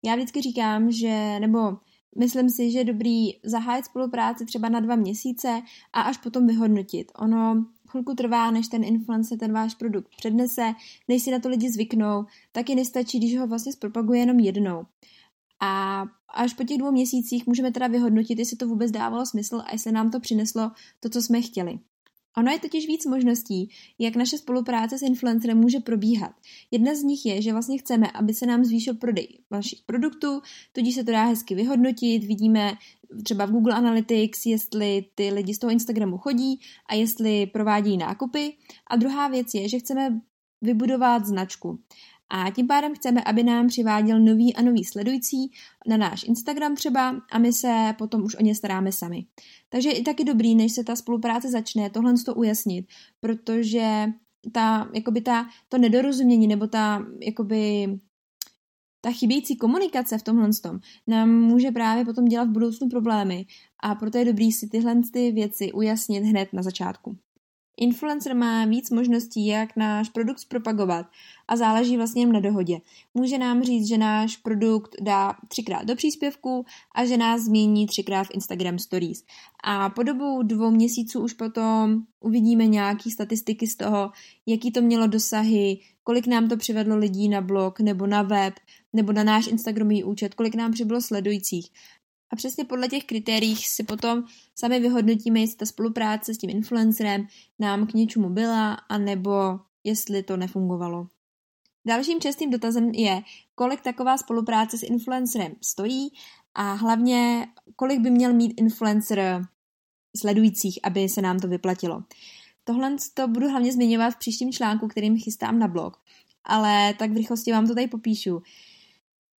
Já 0.02 0.14
vždycky 0.14 0.42
říkám, 0.42 0.90
že, 0.90 1.40
nebo 1.40 1.76
myslím 2.18 2.50
si, 2.50 2.70
že 2.70 2.78
je 2.78 2.84
dobrý 2.84 3.30
zahájit 3.44 3.84
spolupráci 3.84 4.46
třeba 4.46 4.68
na 4.68 4.80
dva 4.80 4.96
měsíce 4.96 5.62
a 5.92 6.00
až 6.00 6.18
potom 6.18 6.46
vyhodnotit. 6.46 7.12
Ono 7.18 7.66
chvilku 7.88 8.14
trvá, 8.14 8.50
než 8.50 8.68
ten 8.68 8.84
influencer 8.84 9.38
ten 9.38 9.52
váš 9.52 9.74
produkt 9.74 10.08
přednese, 10.16 10.72
než 11.08 11.22
si 11.22 11.30
na 11.30 11.38
to 11.38 11.48
lidi 11.48 11.70
zvyknou, 11.70 12.24
taky 12.52 12.74
nestačí, 12.74 13.18
když 13.18 13.38
ho 13.38 13.46
vlastně 13.46 13.72
zpropaguje 13.72 14.20
jenom 14.20 14.38
jednou. 14.38 14.86
A 15.60 16.04
až 16.34 16.54
po 16.54 16.64
těch 16.64 16.78
dvou 16.78 16.92
měsících 16.92 17.46
můžeme 17.46 17.72
teda 17.72 17.86
vyhodnotit, 17.86 18.38
jestli 18.38 18.56
to 18.56 18.68
vůbec 18.68 18.90
dávalo 18.90 19.26
smysl 19.26 19.62
a 19.66 19.72
jestli 19.72 19.92
nám 19.92 20.10
to 20.10 20.20
přineslo 20.20 20.70
to, 21.00 21.08
co 21.08 21.22
jsme 21.22 21.42
chtěli. 21.42 21.78
Ono 22.38 22.52
je 22.52 22.58
totiž 22.58 22.86
víc 22.86 23.06
možností, 23.06 23.70
jak 23.98 24.16
naše 24.16 24.38
spolupráce 24.38 24.98
s 24.98 25.02
influencerem 25.02 25.58
může 25.58 25.80
probíhat. 25.80 26.32
Jedna 26.70 26.94
z 26.94 27.02
nich 27.02 27.26
je, 27.26 27.42
že 27.42 27.52
vlastně 27.52 27.78
chceme, 27.78 28.10
aby 28.10 28.34
se 28.34 28.46
nám 28.46 28.64
zvýšil 28.64 28.94
prodej 28.94 29.38
vašich 29.50 29.82
produktů, 29.86 30.40
tudíž 30.72 30.94
se 30.94 31.04
to 31.04 31.12
dá 31.12 31.24
hezky 31.24 31.54
vyhodnotit, 31.54 32.24
vidíme 32.24 32.72
třeba 33.24 33.46
v 33.46 33.50
Google 33.50 33.74
Analytics, 33.74 34.46
jestli 34.46 35.04
ty 35.14 35.30
lidi 35.30 35.54
z 35.54 35.58
toho 35.58 35.70
Instagramu 35.70 36.18
chodí 36.18 36.60
a 36.90 36.94
jestli 36.94 37.46
provádí 37.46 37.96
nákupy. 37.96 38.52
A 38.90 38.96
druhá 38.96 39.28
věc 39.28 39.54
je, 39.54 39.68
že 39.68 39.78
chceme 39.78 40.20
vybudovat 40.62 41.26
značku. 41.26 41.78
A 42.30 42.50
tím 42.50 42.66
pádem 42.66 42.94
chceme, 42.94 43.24
aby 43.24 43.42
nám 43.42 43.68
přiváděl 43.68 44.20
nový 44.20 44.56
a 44.56 44.62
nový 44.62 44.84
sledující 44.84 45.52
na 45.88 45.96
náš 45.96 46.24
Instagram 46.24 46.74
třeba 46.74 47.20
a 47.30 47.38
my 47.38 47.52
se 47.52 47.94
potom 47.98 48.24
už 48.24 48.34
o 48.34 48.42
ně 48.42 48.54
staráme 48.54 48.92
sami. 48.92 49.26
Takže 49.68 49.90
i 49.90 50.02
taky 50.02 50.24
dobrý, 50.24 50.54
než 50.54 50.72
se 50.72 50.84
ta 50.84 50.96
spolupráce 50.96 51.50
začne, 51.50 51.90
tohle 51.90 52.14
to 52.24 52.34
ujasnit, 52.34 52.86
protože 53.20 54.06
ta, 54.52 54.90
jakoby 54.94 55.20
ta, 55.20 55.48
to 55.68 55.78
nedorozumění 55.78 56.46
nebo 56.46 56.66
ta, 56.66 57.06
jakoby, 57.20 57.86
ta 59.00 59.10
chybějící 59.10 59.56
komunikace 59.56 60.18
v 60.18 60.22
tomhle 60.22 60.50
tom 60.62 60.80
nám 61.06 61.30
může 61.30 61.70
právě 61.70 62.04
potom 62.04 62.24
dělat 62.24 62.48
v 62.48 62.52
budoucnu 62.52 62.88
problémy 62.88 63.46
a 63.82 63.94
proto 63.94 64.18
je 64.18 64.24
dobrý 64.24 64.52
si 64.52 64.68
tyhle 64.68 65.02
ty 65.12 65.32
věci 65.32 65.72
ujasnit 65.72 66.24
hned 66.24 66.52
na 66.52 66.62
začátku. 66.62 67.16
Influencer 67.80 68.36
má 68.36 68.64
víc 68.64 68.90
možností, 68.90 69.46
jak 69.46 69.76
náš 69.76 70.08
produkt 70.08 70.38
zpropagovat 70.38 71.06
a 71.48 71.56
záleží 71.56 71.96
vlastně 71.96 72.26
na 72.26 72.40
dohodě. 72.40 72.78
Může 73.14 73.38
nám 73.38 73.62
říct, 73.62 73.88
že 73.88 73.98
náš 73.98 74.36
produkt 74.36 74.96
dá 75.02 75.34
třikrát 75.48 75.84
do 75.84 75.96
příspěvku 75.96 76.64
a 76.94 77.04
že 77.04 77.16
nás 77.16 77.42
změní 77.42 77.86
třikrát 77.86 78.24
v 78.24 78.34
Instagram 78.34 78.78
Stories. 78.78 79.24
A 79.64 79.90
po 79.90 80.02
dobu 80.02 80.42
dvou 80.42 80.70
měsíců 80.70 81.20
už 81.20 81.32
potom 81.32 82.02
uvidíme 82.20 82.66
nějaké 82.66 83.10
statistiky 83.10 83.66
z 83.66 83.76
toho, 83.76 84.10
jaký 84.46 84.72
to 84.72 84.82
mělo 84.82 85.06
dosahy, 85.06 85.78
kolik 86.04 86.26
nám 86.26 86.48
to 86.48 86.56
přivedlo 86.56 86.96
lidí 86.96 87.28
na 87.28 87.40
blog 87.40 87.80
nebo 87.80 88.06
na 88.06 88.22
web 88.22 88.54
nebo 88.92 89.12
na 89.12 89.24
náš 89.24 89.46
Instagramový 89.46 90.04
účet, 90.04 90.34
kolik 90.34 90.54
nám 90.54 90.72
přibylo 90.72 91.00
sledujících. 91.00 91.70
A 92.30 92.36
přesně 92.36 92.64
podle 92.64 92.88
těch 92.88 93.04
kritérií 93.04 93.56
si 93.56 93.84
potom 93.84 94.24
sami 94.54 94.80
vyhodnotíme, 94.80 95.40
jestli 95.40 95.56
ta 95.56 95.66
spolupráce 95.66 96.34
s 96.34 96.38
tím 96.38 96.50
influencerem 96.50 97.26
nám 97.58 97.86
k 97.86 97.94
něčemu 97.94 98.30
byla, 98.30 98.72
anebo 98.74 99.60
jestli 99.84 100.22
to 100.22 100.36
nefungovalo. 100.36 101.06
Dalším 101.86 102.20
častým 102.20 102.50
dotazem 102.50 102.90
je, 102.90 103.22
kolik 103.54 103.80
taková 103.80 104.18
spolupráce 104.18 104.78
s 104.78 104.82
influencerem 104.82 105.54
stojí 105.62 106.12
a 106.54 106.72
hlavně, 106.72 107.46
kolik 107.76 108.00
by 108.00 108.10
měl 108.10 108.32
mít 108.32 108.60
influencer 108.60 109.46
sledujících, 110.16 110.78
aby 110.82 111.08
se 111.08 111.22
nám 111.22 111.38
to 111.38 111.48
vyplatilo. 111.48 112.02
Tohle 112.64 112.96
to 113.14 113.28
budu 113.28 113.48
hlavně 113.48 113.72
zmiňovat 113.72 114.14
v 114.14 114.18
příštím 114.18 114.52
článku, 114.52 114.88
kterým 114.88 115.18
chystám 115.18 115.58
na 115.58 115.68
blog, 115.68 115.96
ale 116.44 116.94
tak 116.98 117.10
v 117.10 117.16
rychlosti 117.16 117.52
vám 117.52 117.66
to 117.66 117.74
tady 117.74 117.88
popíšu. 117.88 118.42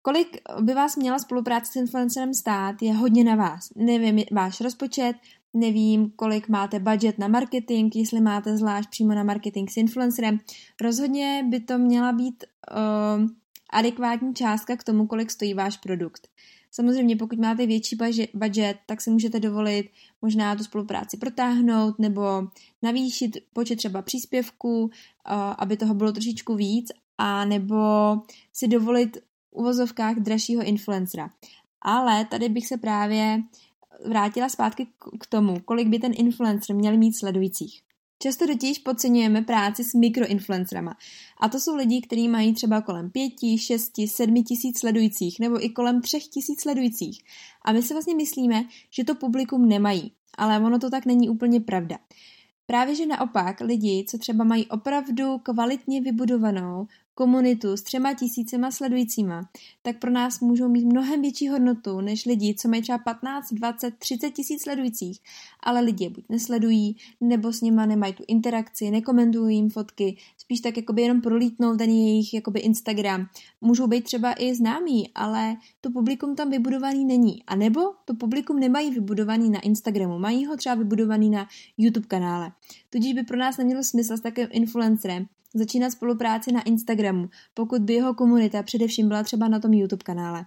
Kolik 0.02 0.36
by 0.60 0.74
vás 0.74 0.96
měla 0.96 1.18
spolupráce 1.18 1.72
s 1.72 1.76
influencerem 1.76 2.34
stát, 2.34 2.82
je 2.82 2.94
hodně 2.94 3.24
na 3.24 3.34
vás. 3.34 3.72
Nevím 3.76 4.24
váš 4.32 4.60
rozpočet, 4.60 5.16
nevím, 5.54 6.10
kolik 6.16 6.48
máte 6.48 6.78
budget 6.78 7.18
na 7.18 7.28
marketing, 7.28 7.96
jestli 7.96 8.20
máte 8.20 8.56
zvlášť 8.56 8.90
přímo 8.90 9.14
na 9.14 9.22
marketing 9.22 9.70
s 9.70 9.76
influencerem. 9.76 10.38
Rozhodně 10.80 11.44
by 11.48 11.60
to 11.60 11.78
měla 11.78 12.12
být 12.12 12.44
uh, 12.70 13.28
adekvátní 13.70 14.34
částka 14.34 14.76
k 14.76 14.84
tomu, 14.84 15.06
kolik 15.06 15.30
stojí 15.30 15.54
váš 15.54 15.76
produkt. 15.76 16.28
Samozřejmě, 16.70 17.16
pokud 17.16 17.38
máte 17.38 17.66
větší 17.66 17.96
budget, 18.34 18.76
tak 18.86 19.00
si 19.00 19.10
můžete 19.10 19.40
dovolit 19.40 19.90
možná 20.22 20.56
tu 20.56 20.64
spolupráci 20.64 21.16
protáhnout 21.16 21.98
nebo 21.98 22.22
navýšit 22.82 23.36
počet 23.52 23.76
třeba 23.76 24.02
příspěvků, 24.02 24.82
uh, 24.82 24.90
aby 25.58 25.76
toho 25.76 25.94
bylo 25.94 26.12
trošičku 26.12 26.54
víc, 26.54 26.92
a 27.18 27.44
nebo 27.44 27.76
si 28.52 28.68
dovolit 28.68 29.18
uvozovkách 29.50 30.16
dražšího 30.16 30.62
influencera. 30.62 31.30
Ale 31.82 32.24
tady 32.24 32.48
bych 32.48 32.66
se 32.66 32.76
právě 32.76 33.42
vrátila 34.06 34.48
zpátky 34.48 34.86
k 35.20 35.26
tomu, 35.26 35.60
kolik 35.64 35.88
by 35.88 35.98
ten 35.98 36.12
influencer 36.16 36.76
měl 36.76 36.96
mít 36.96 37.16
sledujících. 37.16 37.82
Často 38.22 38.46
totiž 38.46 38.78
podceňujeme 38.78 39.42
práci 39.42 39.84
s 39.84 39.94
mikroinfluencerama. 39.94 40.96
A 41.40 41.48
to 41.48 41.60
jsou 41.60 41.76
lidi, 41.76 42.00
kteří 42.00 42.28
mají 42.28 42.54
třeba 42.54 42.80
kolem 42.80 43.10
5, 43.10 43.32
6, 43.56 43.92
7 44.06 44.44
tisíc 44.44 44.78
sledujících 44.78 45.40
nebo 45.40 45.64
i 45.64 45.68
kolem 45.68 46.00
3 46.00 46.20
tisíc 46.20 46.60
sledujících. 46.60 47.22
A 47.64 47.72
my 47.72 47.82
si 47.82 47.94
vlastně 47.94 48.14
myslíme, 48.14 48.64
že 48.90 49.04
to 49.04 49.14
publikum 49.14 49.68
nemají. 49.68 50.12
Ale 50.38 50.58
ono 50.58 50.78
to 50.78 50.90
tak 50.90 51.06
není 51.06 51.28
úplně 51.28 51.60
pravda. 51.60 51.98
Právě 52.66 52.94
že 52.94 53.06
naopak 53.06 53.60
lidi, 53.60 54.04
co 54.08 54.18
třeba 54.18 54.44
mají 54.44 54.66
opravdu 54.66 55.38
kvalitně 55.38 56.00
vybudovanou 56.00 56.86
komunitu 57.14 57.76
s 57.76 57.82
třema 57.82 58.14
tisícima 58.14 58.70
sledujícíma, 58.70 59.48
tak 59.82 59.98
pro 59.98 60.10
nás 60.10 60.40
můžou 60.40 60.68
mít 60.68 60.84
mnohem 60.84 61.22
větší 61.22 61.48
hodnotu 61.48 62.00
než 62.00 62.26
lidi, 62.26 62.54
co 62.54 62.68
mají 62.68 62.82
třeba 62.82 62.98
15, 62.98 63.52
20, 63.52 63.94
30 63.98 64.30
tisíc 64.30 64.62
sledujících, 64.62 65.20
ale 65.62 65.80
lidi 65.80 66.04
je 66.04 66.10
buď 66.10 66.24
nesledují, 66.28 66.96
nebo 67.20 67.52
s 67.52 67.60
nima 67.60 67.86
nemají 67.86 68.12
tu 68.12 68.24
interakci, 68.28 68.90
nekomentují 68.90 69.56
jim 69.56 69.70
fotky, 69.70 70.16
spíš 70.38 70.60
tak 70.60 70.76
jakoby 70.76 71.02
jenom 71.02 71.20
prolítnou 71.20 71.76
ten 71.76 71.90
jejich 71.90 72.34
jakoby 72.34 72.60
Instagram. 72.60 73.26
Můžou 73.60 73.86
být 73.86 74.04
třeba 74.04 74.34
i 74.38 74.54
známí, 74.54 75.10
ale 75.14 75.56
to 75.80 75.90
publikum 75.90 76.36
tam 76.36 76.50
vybudovaný 76.50 77.04
není. 77.04 77.42
A 77.46 77.56
nebo 77.56 77.80
to 78.04 78.14
publikum 78.14 78.60
nemají 78.60 78.90
vybudovaný 78.90 79.50
na 79.50 79.60
Instagramu, 79.60 80.18
mají 80.18 80.46
ho 80.46 80.56
třeba 80.56 80.74
vybudovaný 80.74 81.30
na 81.30 81.48
YouTube 81.78 82.06
kanále. 82.06 82.52
Tudíž 82.90 83.12
by 83.12 83.22
pro 83.22 83.36
nás 83.36 83.56
nemělo 83.56 83.82
smysl 83.82 84.16
s 84.16 84.20
takovým 84.20 84.48
influencerem 84.52 85.26
začínat 85.54 85.90
spolupráci 85.90 86.52
na 86.52 86.62
Instagramu, 86.62 87.28
pokud 87.54 87.82
by 87.82 87.94
jeho 87.94 88.14
komunita 88.14 88.62
především 88.62 89.08
byla 89.08 89.22
třeba 89.22 89.48
na 89.48 89.60
tom 89.60 89.72
YouTube 89.72 90.04
kanále. 90.04 90.46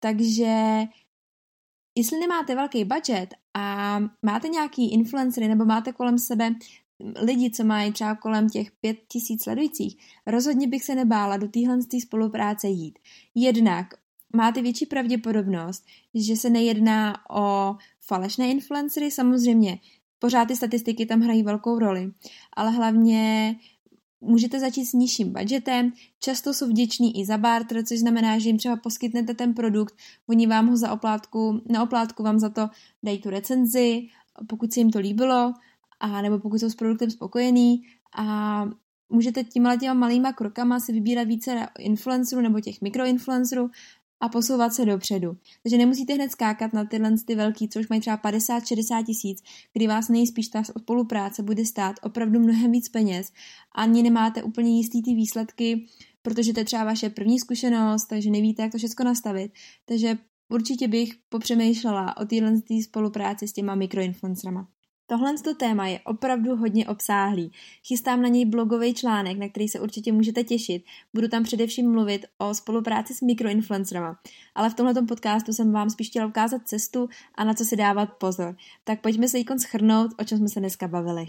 Takže 0.00 0.82
jestli 1.94 2.18
nemáte 2.20 2.54
velký 2.54 2.84
budget 2.84 3.34
a 3.54 3.98
máte 4.22 4.48
nějaký 4.48 4.92
influencery 4.92 5.48
nebo 5.48 5.64
máte 5.64 5.92
kolem 5.92 6.18
sebe 6.18 6.54
lidi, 7.22 7.50
co 7.50 7.64
mají 7.64 7.92
třeba 7.92 8.14
kolem 8.14 8.48
těch 8.48 8.70
pět 8.80 8.96
tisíc 9.08 9.42
sledujících, 9.42 9.96
rozhodně 10.26 10.68
bych 10.68 10.84
se 10.84 10.94
nebála 10.94 11.36
do 11.36 11.48
téhle 11.48 11.78
spolupráce 12.02 12.68
jít. 12.68 12.98
Jednak 13.34 13.86
máte 14.36 14.62
větší 14.62 14.86
pravděpodobnost, 14.86 15.84
že 16.14 16.36
se 16.36 16.50
nejedná 16.50 17.30
o 17.30 17.76
falešné 18.00 18.48
influencery, 18.48 19.10
samozřejmě 19.10 19.78
pořád 20.18 20.48
ty 20.48 20.56
statistiky 20.56 21.06
tam 21.06 21.20
hrají 21.20 21.42
velkou 21.42 21.78
roli, 21.78 22.12
ale 22.56 22.70
hlavně 22.70 23.56
můžete 24.24 24.60
začít 24.60 24.84
s 24.84 24.92
nižším 24.92 25.32
budgetem, 25.32 25.92
často 26.20 26.54
jsou 26.54 26.68
vděční 26.68 27.20
i 27.20 27.26
za 27.26 27.38
barter, 27.38 27.84
což 27.84 27.98
znamená, 27.98 28.38
že 28.38 28.48
jim 28.48 28.58
třeba 28.58 28.76
poskytnete 28.76 29.34
ten 29.34 29.54
produkt, 29.54 29.94
oni 30.28 30.46
vám 30.46 30.68
ho 30.68 30.76
za 30.76 30.92
oplátku, 30.92 31.62
na 31.70 31.82
oplátku 31.82 32.22
vám 32.22 32.38
za 32.38 32.48
to 32.48 32.68
dají 33.02 33.18
tu 33.18 33.30
recenzi, 33.30 34.08
pokud 34.48 34.72
se 34.72 34.80
jim 34.80 34.90
to 34.90 34.98
líbilo, 34.98 35.54
a 36.00 36.22
nebo 36.22 36.38
pokud 36.38 36.60
jsou 36.60 36.70
s 36.70 36.74
produktem 36.74 37.10
spokojení 37.10 37.82
a 38.16 38.64
můžete 39.08 39.44
těma 39.44 39.76
těma 39.76 39.94
malýma 39.94 40.32
krokama 40.32 40.80
si 40.80 40.92
vybírat 40.92 41.24
více 41.24 41.66
influencerů 41.78 42.42
nebo 42.42 42.60
těch 42.60 42.80
mikroinfluencerů 42.80 43.70
a 44.24 44.28
posouvat 44.28 44.74
se 44.74 44.84
dopředu. 44.84 45.36
Takže 45.62 45.78
nemusíte 45.78 46.14
hned 46.14 46.30
skákat 46.30 46.72
na 46.72 46.84
tyhle 46.84 47.12
ty 47.26 47.34
velký, 47.34 47.68
co 47.68 47.80
už 47.80 47.88
mají 47.88 48.00
třeba 48.00 48.18
50-60 48.18 49.04
tisíc, 49.04 49.42
kdy 49.72 49.86
vás 49.86 50.08
nejspíš 50.08 50.48
ta 50.48 50.64
spolupráce 50.64 51.42
bude 51.42 51.64
stát 51.64 51.96
opravdu 52.02 52.40
mnohem 52.40 52.72
víc 52.72 52.88
peněz 52.88 53.32
a 53.72 53.82
ani 53.82 54.02
nemáte 54.02 54.42
úplně 54.42 54.76
jistý 54.76 55.02
ty 55.02 55.14
výsledky, 55.14 55.86
protože 56.22 56.52
to 56.52 56.60
je 56.60 56.64
třeba 56.64 56.84
vaše 56.84 57.10
první 57.10 57.38
zkušenost, 57.38 58.06
takže 58.06 58.30
nevíte, 58.30 58.62
jak 58.62 58.72
to 58.72 58.78
všechno 58.78 59.04
nastavit. 59.04 59.52
Takže 59.84 60.18
určitě 60.48 60.88
bych 60.88 61.14
popřemýšlela 61.28 62.16
o 62.16 62.24
téhle 62.24 62.52
spolupráci 62.82 63.48
s 63.48 63.52
těma 63.52 63.74
mikroinfluencerama. 63.74 64.68
Tohle 65.06 65.34
téma 65.58 65.86
je 65.86 66.00
opravdu 66.00 66.56
hodně 66.56 66.88
obsáhlý. 66.88 67.52
Chystám 67.86 68.22
na 68.22 68.28
něj 68.28 68.44
blogový 68.44 68.94
článek, 68.94 69.38
na 69.38 69.48
který 69.48 69.68
se 69.68 69.80
určitě 69.80 70.12
můžete 70.12 70.44
těšit. 70.44 70.84
Budu 71.14 71.28
tam 71.28 71.42
především 71.42 71.92
mluvit 71.92 72.26
o 72.38 72.54
spolupráci 72.54 73.14
s 73.14 73.20
mikroinfluencerama. 73.20 74.18
Ale 74.54 74.70
v 74.70 74.74
tomto 74.74 75.04
podcastu 75.06 75.52
jsem 75.52 75.72
vám 75.72 75.90
spíš 75.90 76.08
chtěla 76.08 76.26
ukázat 76.26 76.68
cestu 76.68 77.08
a 77.34 77.44
na 77.44 77.54
co 77.54 77.64
si 77.64 77.76
dávat 77.76 78.06
pozor. 78.06 78.56
Tak 78.84 79.00
pojďme 79.00 79.28
se 79.28 79.38
jíkon 79.38 79.58
schrnout, 79.58 80.10
o 80.18 80.24
čem 80.24 80.38
jsme 80.38 80.48
se 80.48 80.60
dneska 80.60 80.88
bavili. 80.88 81.26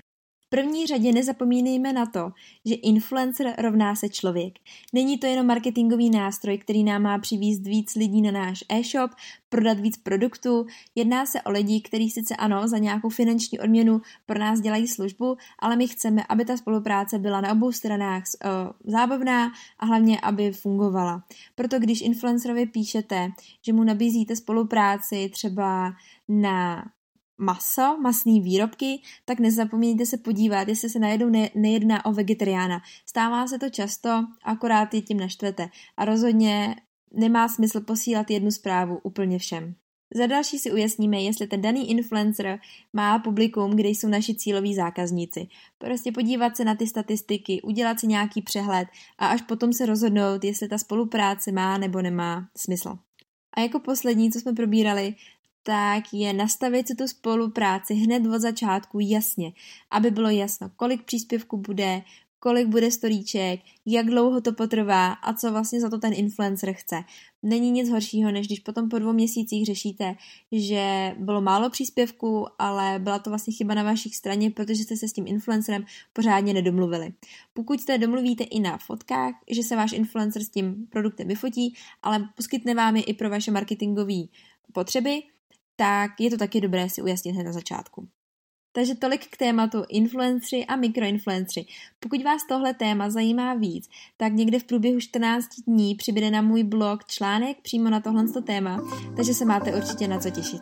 První 0.55 0.88
řadě 0.88 1.12
nezapomínejme 1.12 1.93
na 1.93 2.05
to, 2.05 2.31
že 2.65 2.75
influencer 2.75 3.53
rovná 3.57 3.95
se 3.95 4.09
člověk. 4.09 4.53
Není 4.93 5.17
to 5.17 5.27
jenom 5.27 5.47
marketingový 5.47 6.09
nástroj, 6.09 6.57
který 6.57 6.83
nám 6.83 7.01
má 7.01 7.19
přivízt 7.19 7.65
víc 7.65 7.95
lidí 7.95 8.21
na 8.21 8.31
náš 8.31 8.63
e-shop, 8.69 9.12
prodat 9.50 9.79
víc 9.79 9.97
produktů. 9.97 10.65
Jedná 10.95 11.25
se 11.25 11.41
o 11.41 11.51
lidi, 11.51 11.81
kteří 11.81 12.09
sice 12.09 12.35
ano, 12.35 12.67
za 12.67 12.77
nějakou 12.77 13.09
finanční 13.09 13.59
odměnu 13.59 14.01
pro 14.25 14.39
nás 14.39 14.59
dělají 14.59 14.88
službu, 14.88 15.38
ale 15.59 15.75
my 15.75 15.88
chceme, 15.88 16.24
aby 16.29 16.45
ta 16.45 16.57
spolupráce 16.57 17.19
byla 17.19 17.41
na 17.41 17.51
obou 17.51 17.71
stranách 17.71 18.24
uh, 18.24 18.91
zábavná 18.91 19.51
a 19.79 19.85
hlavně, 19.85 20.19
aby 20.19 20.51
fungovala. 20.51 21.24
Proto 21.55 21.79
když 21.79 22.01
influencerovi 22.01 22.65
píšete, 22.65 23.29
že 23.62 23.74
mu 23.74 23.83
nabízíte 23.83 24.35
spolupráci 24.35 25.29
třeba 25.33 25.93
na 26.29 26.85
maso, 27.37 27.97
masné 28.01 28.39
výrobky, 28.39 29.01
tak 29.25 29.39
nezapomeňte 29.39 30.05
se 30.05 30.17
podívat, 30.17 30.67
jestli 30.67 30.89
se 30.89 30.99
najednou 30.99 31.29
ne, 31.29 31.49
nejedná 31.55 32.05
o 32.05 32.11
vegetariána. 32.13 32.81
Stává 33.05 33.47
se 33.47 33.59
to 33.59 33.69
často, 33.69 34.25
akorát 34.43 34.93
je 34.93 35.01
tím 35.01 35.19
naštvete. 35.19 35.69
A 35.97 36.05
rozhodně 36.05 36.75
nemá 37.13 37.47
smysl 37.47 37.81
posílat 37.81 38.31
jednu 38.31 38.51
zprávu 38.51 38.99
úplně 39.03 39.39
všem. 39.39 39.75
Za 40.13 40.27
další 40.27 40.59
si 40.59 40.71
ujasníme, 40.71 41.21
jestli 41.21 41.47
ten 41.47 41.61
daný 41.61 41.89
influencer 41.89 42.59
má 42.93 43.19
publikum, 43.19 43.71
kde 43.71 43.89
jsou 43.89 44.07
naši 44.07 44.35
cíloví 44.35 44.75
zákazníci. 44.75 45.47
Prostě 45.77 46.11
podívat 46.11 46.57
se 46.57 46.65
na 46.65 46.75
ty 46.75 46.87
statistiky, 46.87 47.61
udělat 47.61 47.99
si 47.99 48.07
nějaký 48.07 48.41
přehled 48.41 48.87
a 49.17 49.27
až 49.27 49.41
potom 49.41 49.73
se 49.73 49.85
rozhodnout, 49.85 50.43
jestli 50.43 50.67
ta 50.67 50.77
spolupráce 50.77 51.51
má 51.51 51.77
nebo 51.77 52.01
nemá 52.01 52.47
smysl. 52.57 52.97
A 53.57 53.61
jako 53.61 53.79
poslední, 53.79 54.31
co 54.31 54.39
jsme 54.39 54.53
probírali, 54.53 55.15
tak 55.65 56.03
je 56.13 56.34
nastavit 56.34 56.88
si 56.88 56.95
tu 56.95 57.07
spolupráci 57.07 57.93
hned 57.93 58.25
od 58.25 58.39
začátku 58.39 59.00
jasně, 59.01 59.51
aby 59.91 60.12
bylo 60.12 60.29
jasno, 60.29 60.72
kolik 60.75 61.03
příspěvků 61.03 61.57
bude, 61.57 62.01
kolik 62.39 62.67
bude 62.67 62.91
storíček, 62.91 63.60
jak 63.86 64.05
dlouho 64.05 64.41
to 64.41 64.53
potrvá 64.53 65.12
a 65.12 65.34
co 65.34 65.51
vlastně 65.51 65.81
za 65.81 65.89
to 65.89 65.98
ten 65.98 66.13
influencer 66.13 66.74
chce. 66.74 67.03
Není 67.43 67.72
nic 67.72 67.89
horšího, 67.89 68.31
než 68.31 68.48
když 68.48 68.60
potom 68.60 68.89
po 68.89 69.00
dvou 69.00 69.13
měsících 69.13 69.65
řešíte, 69.65 70.15
že 70.51 71.15
bylo 71.19 71.41
málo 71.41 71.69
příspěvků, 71.69 72.48
ale 72.60 73.00
byla 73.00 73.19
to 73.19 73.29
vlastně 73.29 73.53
chyba 73.53 73.74
na 73.74 73.84
vašich 73.84 74.15
straně, 74.15 74.51
protože 74.51 74.84
jste 74.84 74.98
se 74.98 75.07
s 75.07 75.13
tím 75.13 75.27
influencerem 75.27 75.86
pořádně 76.13 76.53
nedomluvili. 76.53 77.13
Pokud 77.53 77.81
se 77.81 77.98
domluvíte 77.98 78.43
i 78.43 78.60
na 78.60 78.77
fotkách, 78.77 79.34
že 79.51 79.63
se 79.63 79.75
váš 79.75 79.91
influencer 79.91 80.43
s 80.43 80.50
tím 80.50 80.88
produktem 80.89 81.27
vyfotí, 81.27 81.75
ale 82.03 82.29
poskytne 82.36 82.75
vám 82.75 82.95
je 82.95 83.03
i 83.03 83.13
pro 83.13 83.29
vaše 83.29 83.51
marketingové 83.51 84.24
potřeby, 84.74 85.22
tak 85.75 86.12
je 86.20 86.29
to 86.29 86.38
taky 86.38 86.62
dobré 86.62 86.89
si 86.89 87.01
ujasnit 87.01 87.36
hned 87.36 87.44
na 87.44 87.51
začátku. 87.51 88.08
Takže 88.72 88.96
tolik 88.96 89.27
k 89.27 89.38
tématu 89.38 89.84
influenceri 89.89 90.65
a 90.65 90.75
mikroinfluenceri. 90.75 91.65
Pokud 92.00 92.24
vás 92.24 92.41
tohle 92.50 92.74
téma 92.74 93.10
zajímá 93.10 93.53
víc, 93.53 93.89
tak 94.17 94.34
někde 94.34 94.60
v 94.60 94.63
průběhu 94.63 95.00
14 95.00 95.48
dní 95.67 95.96
přibude 95.96 96.32
na 96.32 96.41
můj 96.41 96.63
blog 96.63 97.05
článek 97.05 97.58
přímo 97.62 97.89
na 97.89 98.00
tohle 98.00 98.25
téma, 98.46 98.82
takže 99.15 99.34
se 99.34 99.46
máte 99.46 99.75
určitě 99.75 100.08
na 100.08 100.20
co 100.20 100.29
těšit. 100.29 100.62